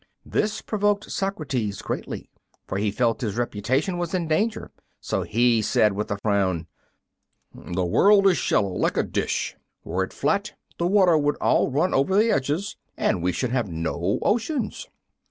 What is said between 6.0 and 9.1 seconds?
a frown, "The world is shallow, like a